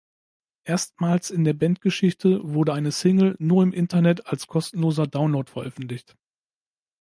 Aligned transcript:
Erstmals 0.63 1.29
in 1.29 1.43
der 1.43 1.53
Bandgeschichte 1.53 2.39
wurde 2.43 2.73
eine 2.73 2.91
Single 2.91 3.35
nur 3.37 3.61
im 3.61 3.71
Internet 3.71 4.25
als 4.25 4.47
kostenloser 4.47 5.05
Download 5.05 5.51
veröffentlicht. 5.51 6.17